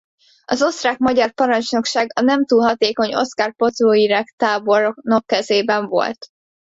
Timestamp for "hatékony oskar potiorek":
2.61-4.33